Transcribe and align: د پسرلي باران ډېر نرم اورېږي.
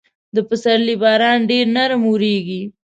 د 0.35 0.37
پسرلي 0.49 0.95
باران 1.01 1.37
ډېر 1.49 1.65
نرم 1.75 2.01
اورېږي. 2.07 2.61